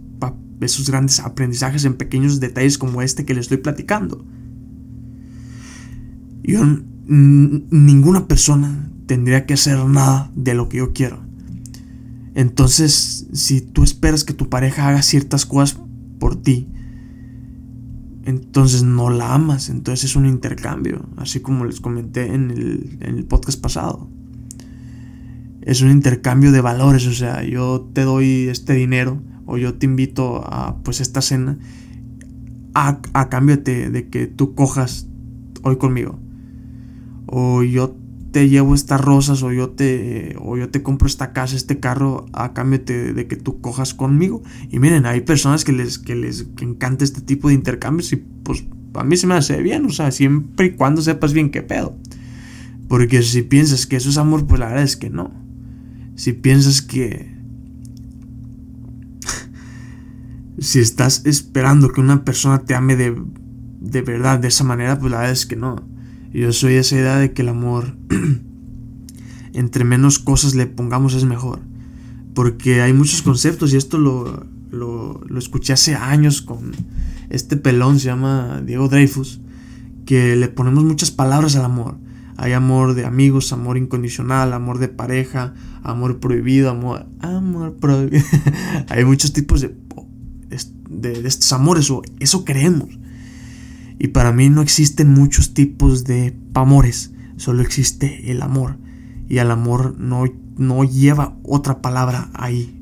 esos 0.60 0.88
grandes 0.88 1.20
aprendizajes 1.20 1.84
en 1.84 1.94
pequeños 1.94 2.40
detalles 2.40 2.78
como 2.78 3.02
este 3.02 3.24
que 3.24 3.34
le 3.34 3.40
estoy 3.40 3.58
platicando. 3.58 4.24
Yo, 6.42 6.60
ninguna 7.06 8.26
persona 8.28 8.90
tendría 9.06 9.46
que 9.46 9.54
hacer 9.54 9.84
nada 9.86 10.30
de 10.34 10.54
lo 10.54 10.68
que 10.68 10.78
yo 10.78 10.92
quiero. 10.92 11.22
Entonces, 12.34 13.26
si 13.32 13.60
tú 13.60 13.84
esperas 13.84 14.24
que 14.24 14.34
tu 14.34 14.48
pareja 14.48 14.88
haga 14.88 15.02
ciertas 15.02 15.46
cosas 15.46 15.78
por 16.18 16.36
ti, 16.36 16.68
entonces 18.24 18.82
no 18.82 19.10
la 19.10 19.34
amas, 19.34 19.68
entonces 19.68 20.10
es 20.10 20.16
un 20.16 20.26
intercambio, 20.26 21.06
así 21.16 21.40
como 21.40 21.64
les 21.64 21.80
comenté 21.80 22.34
en 22.34 22.50
el, 22.50 23.24
podcast 23.28 23.60
pasado. 23.60 24.08
Es 25.60 25.82
un 25.82 25.90
intercambio 25.90 26.50
de 26.50 26.60
valores, 26.60 27.06
o 27.06 27.12
sea, 27.12 27.42
yo 27.44 27.88
te 27.92 28.02
doy 28.02 28.48
este 28.48 28.74
dinero 28.74 29.20
o 29.46 29.58
yo 29.58 29.74
te 29.74 29.86
invito 29.86 30.42
a 30.44 30.76
pues 30.82 31.00
esta 31.00 31.20
cena 31.20 31.58
a, 32.74 33.00
a 33.12 33.28
cambio 33.28 33.56
de, 33.56 33.90
de 33.90 34.08
que 34.08 34.26
tú 34.26 34.54
cojas 34.54 35.06
hoy 35.62 35.76
conmigo. 35.76 36.18
O 37.26 37.62
yo 37.62 37.96
te 38.34 38.48
llevo 38.48 38.74
estas 38.74 39.00
rosas 39.00 39.44
o 39.44 39.52
yo 39.52 39.70
te 39.70 40.34
o 40.40 40.56
yo 40.56 40.68
te 40.68 40.82
compro 40.82 41.06
esta 41.06 41.32
casa, 41.32 41.54
este 41.54 41.78
carro 41.78 42.26
a 42.32 42.52
cambio 42.52 42.80
de, 42.80 43.26
que 43.28 43.36
tú 43.36 43.60
cojas 43.60 43.94
conmigo. 43.94 44.42
Y 44.70 44.80
miren, 44.80 45.06
hay 45.06 45.20
personas 45.20 45.64
que 45.64 45.72
les 45.72 46.00
que 46.00 46.16
les 46.16 46.48
encanta 46.60 47.04
este 47.04 47.20
tipo 47.20 47.46
de 47.46 47.54
intercambios 47.54 48.12
y 48.12 48.16
pues 48.16 48.64
a 48.94 49.04
mí 49.04 49.16
se 49.16 49.28
me 49.28 49.34
hace 49.34 49.62
bien, 49.62 49.84
o 49.86 49.90
sea, 49.90 50.10
siempre 50.10 50.66
y 50.66 50.70
cuando 50.72 51.00
sepas 51.00 51.32
bien 51.32 51.50
qué 51.50 51.62
pedo. 51.62 51.96
Porque 52.88 53.22
si 53.22 53.42
piensas 53.42 53.86
que 53.86 53.94
eso 53.94 54.10
es 54.10 54.18
amor, 54.18 54.46
pues 54.48 54.58
la 54.58 54.66
verdad 54.66 54.82
es 54.82 54.96
que 54.96 55.10
no. 55.10 55.32
Si 56.16 56.32
piensas 56.32 56.82
que 56.82 57.33
si 60.58 60.80
estás 60.80 61.22
esperando 61.26 61.92
que 61.92 62.00
una 62.00 62.24
persona 62.24 62.60
te 62.60 62.74
ame 62.74 62.96
de, 62.96 63.16
de 63.80 64.02
verdad 64.02 64.38
de 64.38 64.48
esa 64.48 64.64
manera, 64.64 64.98
pues 64.98 65.10
la 65.10 65.18
verdad 65.18 65.32
es 65.32 65.46
que 65.46 65.56
no. 65.56 65.76
Yo 66.32 66.52
soy 66.52 66.74
esa 66.74 66.96
idea 66.96 67.16
de 67.16 67.32
que 67.32 67.42
el 67.42 67.48
amor, 67.48 67.96
entre 69.52 69.84
menos 69.84 70.18
cosas 70.18 70.54
le 70.54 70.66
pongamos, 70.66 71.14
es 71.14 71.24
mejor. 71.24 71.60
Porque 72.34 72.82
hay 72.82 72.92
muchos 72.92 73.22
conceptos 73.22 73.72
y 73.72 73.76
esto 73.76 73.98
lo, 73.98 74.46
lo, 74.70 75.38
escuché 75.38 75.72
hace 75.72 75.94
años 75.94 76.42
con 76.42 76.72
este 77.30 77.56
pelón, 77.56 77.98
se 78.00 78.06
llama 78.06 78.62
Diego 78.64 78.88
Dreyfus, 78.88 79.40
que 80.06 80.36
le 80.36 80.48
ponemos 80.48 80.84
muchas 80.84 81.10
palabras 81.10 81.56
al 81.56 81.64
amor. 81.64 81.96
Hay 82.36 82.52
amor 82.52 82.94
de 82.94 83.04
amigos, 83.04 83.52
amor 83.52 83.78
incondicional, 83.78 84.52
amor 84.52 84.78
de 84.78 84.88
pareja, 84.88 85.54
amor 85.84 86.18
prohibido, 86.18 86.68
amor... 86.68 87.06
Amor 87.20 87.76
prohibido. 87.76 88.24
hay 88.88 89.04
muchos 89.04 89.32
tipos 89.32 89.60
de, 89.60 89.68
de, 90.88 91.26
estos 91.26 91.52
amores, 91.52 91.90
o 91.90 92.02
eso 92.20 92.44
creemos. 92.44 92.90
Y 93.98 94.08
para 94.08 94.32
mí 94.32 94.50
no 94.50 94.62
existen 94.62 95.12
muchos 95.12 95.54
tipos 95.54 96.04
de 96.04 96.36
amores, 96.54 97.12
solo 97.36 97.62
existe 97.62 98.30
el 98.30 98.42
amor. 98.42 98.76
Y 99.28 99.38
el 99.38 99.50
amor 99.50 99.96
no, 99.98 100.24
no 100.56 100.84
lleva 100.84 101.36
otra 101.42 101.80
palabra 101.80 102.30
ahí, 102.34 102.80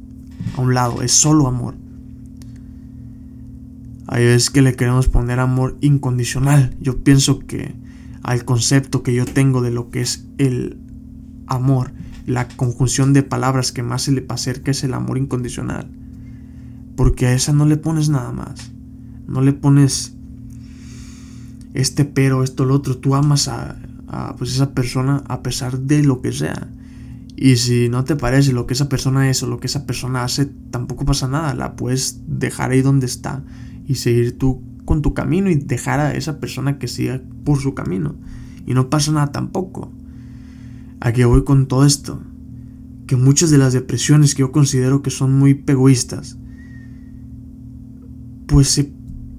a 0.57 0.61
un 0.61 0.75
lado, 0.75 1.03
es 1.03 1.13
solo 1.13 1.47
amor. 1.47 1.77
Hay 4.09 4.25
veces 4.25 4.51
que 4.51 4.63
le 4.63 4.75
queremos 4.75 5.09
poner 5.09 5.41
amor 5.41 5.79
incondicional. 5.81 6.75
Yo 6.81 7.03
pienso 7.03 7.39
que 7.39 7.75
al 8.23 8.45
concepto 8.45 9.03
que 9.03 9.15
yo 9.15 9.25
tengo 9.25 9.63
de 9.63 9.71
lo 9.71 9.91
que 9.91 10.01
es 10.01 10.27
el 10.39 10.79
amor, 11.47 11.93
la 12.27 12.49
conjunción 12.49 13.13
de 13.13 13.23
palabras 13.23 13.73
que 13.73 13.83
más 13.83 14.03
se 14.03 14.13
le 14.13 14.27
acerca 14.29 14.71
es 14.71 14.85
el 14.85 14.95
amor 14.95 15.19
incondicional. 15.19 15.91
Porque 16.97 17.27
a 17.27 17.35
esa 17.35 17.53
no 17.53 17.67
le 17.67 17.77
pones 17.77 18.09
nada 18.09 18.33
más. 18.33 18.73
No 19.27 19.41
le 19.41 19.53
pones 19.53 20.15
este 21.75 22.05
pero, 22.05 22.43
esto, 22.43 22.65
lo 22.65 22.75
otro. 22.75 22.99
Tú 22.99 23.15
amas 23.15 23.49
a, 23.49 23.77
pues 24.39 24.55
esa 24.55 24.75
persona 24.75 25.23
a 25.29 25.43
pesar 25.43 25.79
de 25.79 26.03
lo 26.03 26.21
que 26.21 26.33
sea. 26.33 26.69
Y 27.37 27.57
si 27.57 27.89
no 27.89 28.05
te 28.05 28.15
parece 28.15 28.53
lo 28.53 28.67
que 28.67 28.75
esa 28.75 28.89
persona 28.89 29.29
es 29.29 29.43
o 29.43 29.47
lo 29.47 29.59
que 29.59 29.67
esa 29.67 29.87
persona 29.87 30.23
hace, 30.23 30.47
tampoco 30.71 31.05
pasa 31.05 31.29
nada. 31.29 31.55
La 31.55 31.77
puedes 31.77 32.21
dejar 32.27 32.71
ahí 32.71 32.83
donde 32.83 33.07
está 33.07 33.43
y 33.87 33.97
seguir 33.97 34.39
tú 34.39 34.63
con 34.85 35.03
tu 35.03 35.15
camino 35.15 35.51
y 35.51 35.55
dejar 35.55 36.01
a 36.01 36.15
esa 36.15 36.41
persona 36.41 36.79
que 36.79 36.89
siga 36.89 37.21
por 37.45 37.59
su 37.59 37.75
camino. 37.75 38.15
Y 38.67 38.75
no 38.75 38.91
pasa 38.91 39.13
nada 39.13 39.33
tampoco. 39.33 39.91
Aquí 41.01 41.25
voy 41.25 41.45
con 41.45 41.67
todo 41.67 41.85
esto. 41.85 42.23
Que 43.07 43.17
muchas 43.17 43.51
de 43.51 43.59
las 43.59 43.73
depresiones 43.73 44.35
que 44.35 44.41
yo 44.41 44.53
considero 44.53 45.03
que 45.03 45.11
son 45.11 45.37
muy 45.37 45.65
egoístas, 45.67 46.39
pues 48.53 48.69
se 48.69 48.93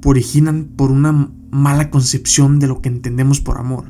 originan 0.04 0.70
por 0.76 0.90
una 0.90 1.30
mala 1.52 1.92
concepción 1.92 2.58
de 2.58 2.66
lo 2.66 2.82
que 2.82 2.90
entendemos 2.90 3.42
por 3.42 3.60
amor. 3.60 3.86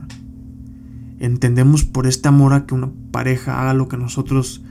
Entendemos 1.17 1.85
por 1.85 2.07
este 2.07 2.27
amor 2.27 2.51
a 2.51 2.65
que 2.65 2.73
una 2.73 2.91
pareja 3.11 3.61
haga 3.61 3.73
lo 3.73 3.87
que 3.87 3.95
nosotros 3.95 4.65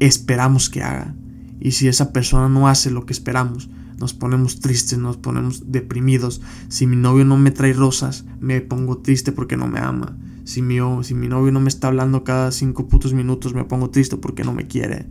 esperamos 0.00 0.70
que 0.70 0.82
haga. 0.82 1.14
Y 1.60 1.70
si 1.70 1.86
esa 1.86 2.12
persona 2.12 2.48
no 2.48 2.66
hace 2.66 2.90
lo 2.90 3.06
que 3.06 3.12
esperamos, 3.12 3.70
nos 3.96 4.12
ponemos 4.12 4.58
tristes, 4.58 4.98
nos 4.98 5.18
ponemos 5.18 5.70
deprimidos. 5.70 6.40
Si 6.66 6.88
mi 6.88 6.96
novio 6.96 7.24
no 7.24 7.36
me 7.36 7.52
trae 7.52 7.72
rosas, 7.72 8.24
me 8.40 8.60
pongo 8.62 8.98
triste 8.98 9.30
porque 9.30 9.56
no 9.56 9.68
me 9.68 9.78
ama. 9.78 10.18
Si 10.42 10.62
mi, 10.62 10.78
si 11.04 11.14
mi 11.14 11.28
novio 11.28 11.52
no 11.52 11.60
me 11.60 11.68
está 11.68 11.86
hablando 11.86 12.24
cada 12.24 12.50
cinco 12.50 12.88
putos 12.88 13.14
minutos, 13.14 13.54
me 13.54 13.62
pongo 13.62 13.90
triste 13.90 14.16
porque 14.16 14.42
no 14.42 14.52
me 14.52 14.66
quiere. 14.66 15.06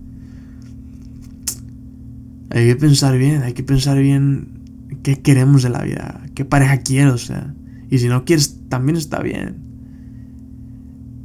Hay 2.50 2.66
que 2.66 2.76
pensar 2.76 3.18
bien, 3.18 3.44
hay 3.44 3.54
que 3.54 3.64
pensar 3.64 4.00
bien 4.00 4.60
qué 5.04 5.22
queremos 5.22 5.62
de 5.64 5.70
la 5.70 5.84
vida, 5.84 6.26
qué 6.34 6.46
pareja 6.46 6.78
quiero, 6.80 7.14
o 7.14 7.18
sea. 7.18 7.54
Y 7.92 8.00
si 8.00 8.08
no 8.08 8.26
quieres, 8.26 8.60
también 8.70 8.98
está 8.98 9.22
bien. 9.22 9.58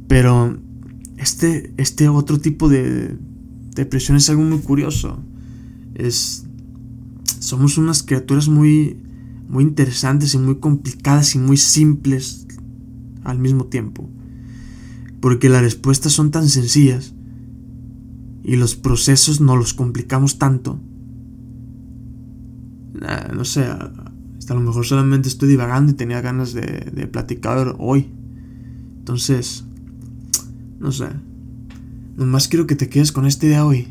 Pero 0.07 0.57
este, 1.17 1.73
este 1.77 2.09
otro 2.09 2.39
tipo 2.39 2.69
de 2.69 3.17
depresión 3.73 4.17
es 4.17 4.29
algo 4.29 4.43
muy 4.43 4.59
curioso. 4.59 5.19
Es, 5.95 6.45
somos 7.39 7.79
unas 7.79 8.03
criaturas 8.03 8.47
muy, 8.47 8.97
muy 9.47 9.63
interesantes 9.63 10.35
y 10.35 10.37
muy 10.37 10.57
complicadas 10.59 11.33
y 11.33 11.39
muy 11.39 11.57
simples 11.57 12.45
al 13.23 13.39
mismo 13.39 13.65
tiempo. 13.65 14.07
Porque 15.21 15.49
las 15.49 15.63
respuestas 15.63 16.13
son 16.13 16.29
tan 16.29 16.49
sencillas 16.49 17.15
y 18.43 18.57
los 18.57 18.75
procesos 18.75 19.41
no 19.41 19.55
los 19.55 19.73
complicamos 19.73 20.37
tanto 20.37 20.79
no 23.33 23.45
sé, 23.45 23.65
Hasta 24.37 24.53
a 24.53 24.57
lo 24.57 24.61
mejor 24.61 24.85
solamente 24.85 25.27
estoy 25.27 25.49
divagando 25.49 25.91
y 25.91 25.95
tenía 25.95 26.21
ganas 26.21 26.53
de, 26.53 26.91
de 26.93 27.07
platicar 27.07 27.75
hoy. 27.79 28.07
Entonces, 28.99 29.65
no 30.79 30.91
sé. 30.91 31.07
Nomás 32.17 32.47
quiero 32.47 32.67
que 32.67 32.75
te 32.75 32.89
quedes 32.89 33.11
con 33.11 33.25
esta 33.25 33.45
idea 33.45 33.65
hoy. 33.65 33.87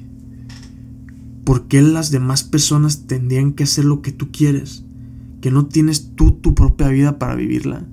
¿Por 1.44 1.68
qué 1.68 1.82
las 1.82 2.10
demás 2.10 2.42
personas 2.42 3.06
tendrían 3.06 3.52
que 3.52 3.64
hacer 3.64 3.84
lo 3.84 4.00
que 4.00 4.12
tú 4.12 4.30
quieres? 4.32 4.84
Que 5.40 5.50
no 5.50 5.66
tienes 5.66 6.14
tú 6.14 6.32
tu 6.32 6.54
propia 6.54 6.88
vida 6.88 7.18
para 7.18 7.34
vivirla. 7.34 7.86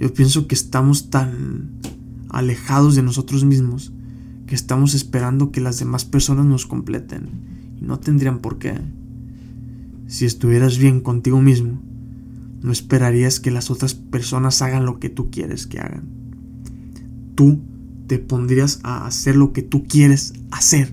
Yo 0.00 0.12
pienso 0.12 0.48
que 0.48 0.54
estamos 0.54 1.10
tan 1.10 1.80
alejados 2.28 2.94
de 2.94 3.02
nosotros 3.02 3.44
mismos 3.44 3.92
que 4.46 4.54
estamos 4.54 4.94
esperando 4.94 5.52
que 5.52 5.60
las 5.60 5.78
demás 5.78 6.04
personas 6.04 6.46
nos 6.46 6.66
completen 6.66 7.47
no 7.80 7.98
tendrían 7.98 8.38
por 8.40 8.58
qué. 8.58 8.74
Si 10.06 10.24
estuvieras 10.24 10.78
bien 10.78 11.00
contigo 11.00 11.40
mismo, 11.40 11.80
no 12.62 12.72
esperarías 12.72 13.40
que 13.40 13.50
las 13.50 13.70
otras 13.70 13.94
personas 13.94 14.62
hagan 14.62 14.86
lo 14.86 14.98
que 14.98 15.10
tú 15.10 15.30
quieres 15.30 15.66
que 15.66 15.80
hagan. 15.80 16.04
Tú 17.34 17.60
te 18.06 18.18
pondrías 18.18 18.80
a 18.82 19.06
hacer 19.06 19.36
lo 19.36 19.52
que 19.52 19.62
tú 19.62 19.86
quieres 19.86 20.32
hacer 20.50 20.92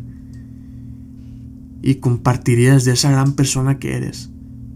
y 1.81 1.95
compartirías 1.95 2.83
de 2.83 2.93
esa 2.93 3.11
gran 3.11 3.33
persona 3.33 3.79
que 3.79 3.95
eres 3.95 4.31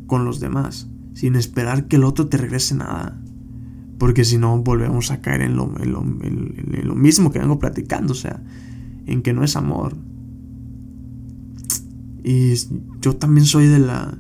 con 0.08 0.26
los 0.26 0.40
demás, 0.40 0.88
sin 1.14 1.36
esperar 1.36 1.88
que 1.88 1.98
el 1.98 2.04
otro 2.04 2.28
te 2.28 2.38
regrese 2.38 2.76
nada. 2.76 3.20
Porque 3.98 4.24
si 4.24 4.38
no, 4.38 4.58
volvemos 4.60 5.12
a 5.12 5.20
caer 5.20 5.42
en 5.42 5.56
lo, 5.56 5.68
lo, 5.84 6.04
lo 6.04 6.96
mismo 6.96 7.32
que 7.32 7.40
vengo 7.40 7.60
platicando, 7.60 8.14
o 8.14 8.16
sea, 8.16 8.42
en 9.06 9.22
que 9.22 9.34
no 9.34 9.44
es 9.44 9.56
amor. 9.56 9.98
Y 12.24 12.54
yo 13.02 13.16
también 13.16 13.46
soy 13.46 13.68
de 13.68 13.80
la 13.80 14.18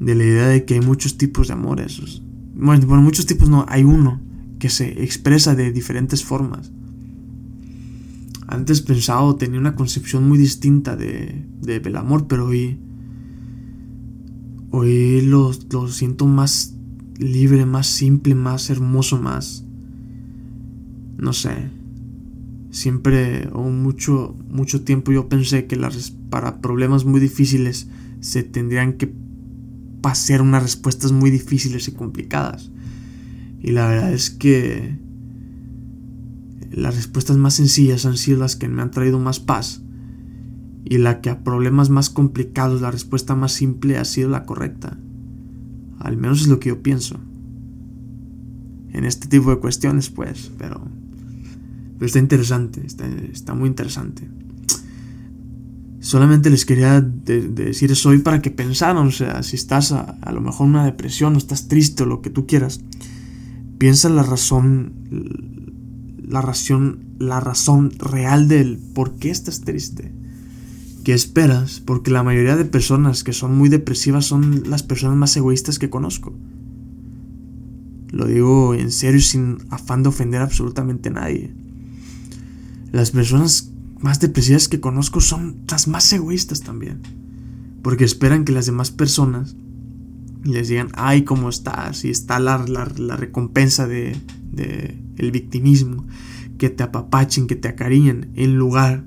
de 0.00 0.14
la 0.14 0.24
idea 0.24 0.48
de 0.48 0.64
que 0.64 0.74
hay 0.74 0.80
muchos 0.80 1.18
tipos 1.18 1.48
de 1.48 1.54
amores. 1.54 2.22
Bueno, 2.54 2.86
bueno, 2.86 3.02
muchos 3.02 3.26
tipos 3.26 3.48
no, 3.48 3.66
hay 3.68 3.84
uno 3.84 4.20
que 4.58 4.70
se 4.70 5.02
expresa 5.02 5.54
de 5.54 5.72
diferentes 5.72 6.24
formas. 6.24 6.70
Antes 8.46 8.80
pensaba 8.80 9.36
tenía 9.36 9.60
una 9.60 9.74
concepción 9.74 10.28
muy 10.28 10.38
distinta 10.38 10.96
de, 10.96 11.44
de 11.60 11.80
del 11.80 11.96
amor, 11.96 12.26
pero 12.28 12.46
hoy, 12.46 12.78
hoy 14.70 15.20
lo, 15.22 15.52
lo 15.70 15.88
siento 15.88 16.26
más 16.26 16.74
libre, 17.18 17.66
más 17.66 17.86
simple, 17.86 18.34
más 18.34 18.70
hermoso, 18.70 19.20
más... 19.20 19.64
No 21.18 21.32
sé. 21.32 21.77
Siempre 22.78 23.48
o 23.54 23.64
mucho, 23.70 24.36
mucho 24.48 24.82
tiempo 24.82 25.10
yo 25.10 25.28
pensé 25.28 25.66
que 25.66 25.74
las, 25.74 26.12
para 26.30 26.60
problemas 26.60 27.04
muy 27.04 27.18
difíciles 27.18 27.88
se 28.20 28.44
tendrían 28.44 28.92
que 28.92 29.12
pasar 30.00 30.42
unas 30.42 30.62
respuestas 30.62 31.10
muy 31.10 31.32
difíciles 31.32 31.88
y 31.88 31.92
complicadas. 31.92 32.70
Y 33.60 33.72
la 33.72 33.88
verdad 33.88 34.12
es 34.12 34.30
que 34.30 34.96
las 36.70 36.94
respuestas 36.94 37.36
más 37.36 37.54
sencillas 37.54 38.06
han 38.06 38.16
sido 38.16 38.38
las 38.38 38.54
que 38.54 38.68
me 38.68 38.80
han 38.80 38.92
traído 38.92 39.18
más 39.18 39.40
paz. 39.40 39.82
Y 40.84 40.98
la 40.98 41.20
que 41.20 41.30
a 41.30 41.42
problemas 41.42 41.90
más 41.90 42.10
complicados 42.10 42.80
la 42.80 42.92
respuesta 42.92 43.34
más 43.34 43.50
simple 43.50 43.98
ha 43.98 44.04
sido 44.04 44.28
la 44.28 44.46
correcta. 44.46 44.96
Al 45.98 46.16
menos 46.16 46.42
es 46.42 46.46
lo 46.46 46.60
que 46.60 46.68
yo 46.68 46.80
pienso. 46.80 47.18
En 48.92 49.04
este 49.04 49.26
tipo 49.26 49.50
de 49.50 49.58
cuestiones, 49.58 50.10
pues, 50.10 50.52
pero... 50.56 50.97
Pero 51.98 52.06
está 52.06 52.18
interesante, 52.20 52.82
está, 52.86 53.54
muy 53.54 53.68
interesante. 53.68 54.28
Solamente 56.00 56.48
les 56.48 56.64
quería 56.64 57.00
decir 57.00 57.90
eso 57.90 58.10
hoy 58.10 58.18
para 58.18 58.40
que 58.40 58.50
pensaran, 58.52 59.08
o 59.08 59.10
sea, 59.10 59.42
si 59.42 59.56
estás 59.56 59.90
a, 59.90 60.00
a 60.22 60.32
lo 60.32 60.40
mejor 60.40 60.68
en 60.68 60.74
una 60.74 60.84
depresión 60.84 61.34
o 61.34 61.38
estás 61.38 61.66
triste 61.66 62.04
o 62.04 62.06
lo 62.06 62.22
que 62.22 62.30
tú 62.30 62.46
quieras, 62.46 62.80
piensa 63.78 64.08
la 64.08 64.22
razón, 64.22 64.92
la 66.26 66.40
razón, 66.40 67.00
la 67.18 67.40
razón 67.40 67.92
real 67.98 68.46
del 68.46 68.78
por 68.78 69.16
qué 69.16 69.30
estás 69.30 69.62
triste. 69.62 70.12
¿Qué 71.04 71.14
esperas? 71.14 71.80
Porque 71.80 72.10
la 72.10 72.22
mayoría 72.22 72.56
de 72.56 72.64
personas 72.64 73.24
que 73.24 73.32
son 73.32 73.56
muy 73.56 73.68
depresivas 73.68 74.26
son 74.26 74.64
las 74.68 74.82
personas 74.82 75.16
más 75.16 75.36
egoístas 75.36 75.78
que 75.78 75.90
conozco. 75.90 76.34
Lo 78.10 78.26
digo 78.26 78.74
en 78.74 78.90
serio 78.90 79.20
sin 79.20 79.58
afán 79.70 80.02
de 80.02 80.10
ofender 80.10 80.42
absolutamente 80.42 81.08
a 81.08 81.12
nadie. 81.12 81.54
Las 82.92 83.10
personas 83.10 83.72
más 84.00 84.20
depresivas 84.20 84.68
que 84.68 84.80
conozco 84.80 85.20
son 85.20 85.62
las 85.68 85.88
más 85.88 86.12
egoístas 86.12 86.62
también. 86.62 87.00
Porque 87.82 88.04
esperan 88.04 88.44
que 88.44 88.52
las 88.52 88.66
demás 88.66 88.90
personas 88.90 89.56
les 90.44 90.68
digan, 90.68 90.88
ay, 90.94 91.22
¿cómo 91.22 91.48
estás? 91.48 92.04
Y 92.04 92.10
está 92.10 92.38
la, 92.38 92.58
recompensa 92.58 93.86
de, 93.86 94.16
de 94.52 94.98
el 95.16 95.30
victimismo. 95.30 96.06
Que 96.58 96.70
te 96.70 96.82
apapachen, 96.82 97.46
que 97.46 97.56
te 97.56 97.68
acariñen, 97.68 98.30
en 98.34 98.56
lugar 98.56 99.04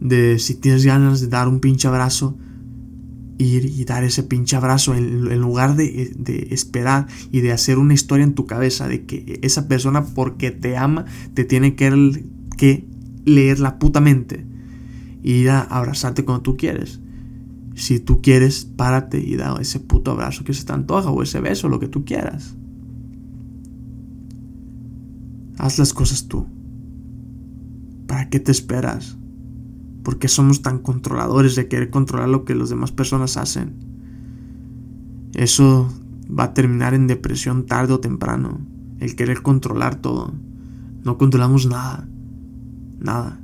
de 0.00 0.38
si 0.38 0.54
tienes 0.54 0.84
ganas 0.84 1.20
de 1.20 1.28
dar 1.28 1.48
un 1.48 1.60
pinche 1.60 1.88
abrazo, 1.88 2.38
ir 3.40 3.64
y 3.64 3.84
dar 3.84 4.04
ese 4.04 4.22
pinche 4.22 4.56
abrazo 4.56 4.94
en, 4.94 5.40
lugar 5.40 5.76
de, 5.76 6.48
esperar 6.50 7.06
y 7.32 7.40
de 7.40 7.52
hacer 7.52 7.78
una 7.78 7.94
historia 7.94 8.24
en 8.24 8.34
tu 8.34 8.46
cabeza 8.46 8.86
de 8.86 9.06
que 9.06 9.38
esa 9.42 9.66
persona 9.66 10.04
porque 10.04 10.50
te 10.50 10.76
ama 10.76 11.06
te 11.34 11.44
tiene 11.44 11.74
que, 11.74 12.24
que 12.56 12.86
leer 13.24 13.60
la 13.60 13.78
puta 13.78 14.00
mente 14.00 14.46
y 15.22 15.32
ir 15.32 15.50
a 15.50 15.60
abrazarte 15.60 16.24
cuando 16.24 16.42
tú 16.42 16.56
quieres. 16.56 17.00
Si 17.74 18.00
tú 18.00 18.20
quieres, 18.20 18.64
párate 18.64 19.20
y 19.20 19.36
da 19.36 19.56
ese 19.60 19.80
puto 19.80 20.10
abrazo 20.10 20.44
que 20.44 20.54
se 20.54 20.64
te 20.64 20.72
antoja 20.72 21.10
o 21.10 21.22
ese 21.22 21.40
beso, 21.40 21.68
lo 21.68 21.80
que 21.80 21.88
tú 21.88 22.04
quieras. 22.04 22.56
Haz 25.58 25.78
las 25.78 25.92
cosas 25.92 26.26
tú. 26.26 26.46
¿Para 28.06 28.28
qué 28.28 28.40
te 28.40 28.50
esperas? 28.50 29.16
¿Por 30.02 30.18
qué 30.18 30.28
somos 30.28 30.62
tan 30.62 30.78
controladores 30.78 31.54
de 31.54 31.68
querer 31.68 31.90
controlar 31.90 32.28
lo 32.28 32.44
que 32.44 32.54
las 32.54 32.70
demás 32.70 32.92
personas 32.92 33.36
hacen? 33.36 33.74
Eso 35.34 35.92
va 36.28 36.44
a 36.44 36.54
terminar 36.54 36.94
en 36.94 37.06
depresión 37.06 37.66
tarde 37.66 37.92
o 37.92 38.00
temprano. 38.00 38.60
El 38.98 39.16
querer 39.16 39.42
controlar 39.42 39.96
todo. 39.96 40.32
No 41.04 41.18
controlamos 41.18 41.66
nada. 41.66 42.08
Nada. 43.00 43.40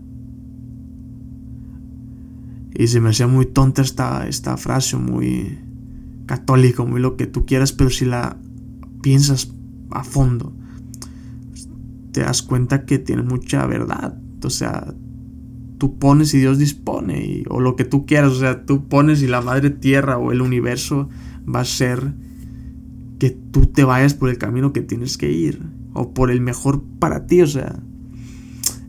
Y 2.74 2.86
se 2.88 3.00
me 3.00 3.08
hacía 3.08 3.26
muy 3.26 3.46
tonta 3.46 3.82
esta, 3.82 4.28
esta 4.28 4.56
frase, 4.56 4.96
muy 4.96 5.58
católico, 6.26 6.86
muy 6.86 7.00
lo 7.00 7.16
que 7.16 7.26
tú 7.26 7.46
quieras, 7.46 7.72
pero 7.72 7.88
si 7.90 8.04
la 8.04 8.36
piensas 9.00 9.52
a 9.90 10.04
fondo, 10.04 10.52
te 12.12 12.20
das 12.20 12.42
cuenta 12.42 12.84
que 12.84 12.98
tiene 12.98 13.22
mucha 13.22 13.66
verdad. 13.66 14.18
O 14.44 14.50
sea, 14.50 14.94
tú 15.78 15.98
pones 15.98 16.34
y 16.34 16.38
Dios 16.38 16.58
dispone, 16.58 17.44
o 17.48 17.60
lo 17.60 17.76
que 17.76 17.84
tú 17.84 18.04
quieras, 18.04 18.32
o 18.32 18.38
sea, 18.38 18.66
tú 18.66 18.88
pones 18.88 19.22
y 19.22 19.26
la 19.26 19.40
madre 19.40 19.70
tierra 19.70 20.18
o 20.18 20.32
el 20.32 20.42
universo 20.42 21.08
va 21.52 21.60
a 21.60 21.64
ser 21.64 22.14
que 23.18 23.30
tú 23.30 23.66
te 23.66 23.84
vayas 23.84 24.14
por 24.14 24.28
el 24.28 24.38
camino 24.38 24.72
que 24.72 24.82
tienes 24.82 25.16
que 25.16 25.30
ir, 25.30 25.62
o 25.94 26.12
por 26.12 26.30
el 26.30 26.40
mejor 26.40 26.82
para 26.98 27.26
ti, 27.26 27.40
o 27.40 27.46
sea, 27.46 27.82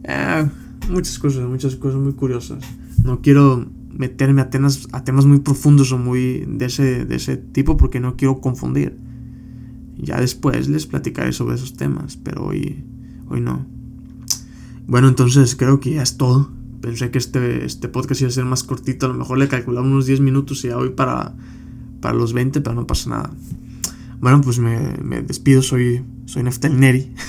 eh, 0.08 0.50
muchas 0.90 1.20
cosas, 1.20 1.48
muchas 1.48 1.76
cosas 1.76 2.00
muy 2.00 2.14
curiosas. 2.14 2.64
No 3.04 3.22
quiero 3.22 3.68
meterme 3.92 4.42
a 4.42 4.50
temas, 4.50 4.88
a 4.92 5.04
temas 5.04 5.26
muy 5.26 5.40
profundos 5.40 5.92
o 5.92 5.98
muy 5.98 6.46
de 6.48 6.66
ese, 6.66 7.06
de 7.06 7.16
ese 7.16 7.38
tipo 7.38 7.78
porque 7.78 8.00
no 8.00 8.16
quiero 8.16 8.42
confundir. 8.42 8.98
Ya 9.98 10.20
después 10.20 10.68
les 10.70 10.86
platicaré 10.86 11.34
sobre 11.34 11.56
esos 11.56 11.74
temas, 11.74 12.18
pero 12.18 12.46
hoy, 12.46 12.84
hoy 13.30 13.42
no. 13.42 13.66
Bueno, 14.88 15.08
entonces 15.08 15.56
creo 15.56 15.80
que 15.80 15.96
ya 15.96 16.04
es 16.04 16.18
todo 16.18 16.58
pensé 16.82 17.12
que 17.12 17.18
este, 17.18 17.66
este 17.66 17.88
podcast 17.88 18.22
iba 18.22 18.30
a 18.30 18.32
ser 18.32 18.46
más 18.46 18.64
cortito, 18.64 19.06
a 19.06 19.10
lo 19.10 19.16
mejor 19.16 19.38
le 19.38 19.48
calculaba 19.48 19.86
unos 19.86 20.06
10 20.06 20.22
minutos 20.22 20.64
y 20.64 20.70
ya 20.70 20.78
voy 20.78 20.90
para, 20.90 21.34
para 22.02 22.16
los 22.16 22.34
20, 22.34 22.62
pero 22.62 22.76
no 22.76 22.88
pasa 22.88 23.10
nada. 23.10 23.32
Bueno, 24.20 24.42
pues 24.42 24.60
me, 24.60 25.22
despido, 25.22 25.62
soy, 25.62 26.04
soy 26.26 26.44
Neftal 26.44 26.80
Neri. 26.80 27.14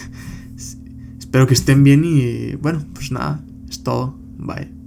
Espero 1.28 1.46
que 1.46 1.52
estén 1.52 1.84
bien 1.84 2.04
y 2.06 2.54
bueno, 2.54 2.82
pues 2.94 3.12
nada, 3.12 3.44
es 3.68 3.82
todo. 3.82 4.14
Bye. 4.38 4.77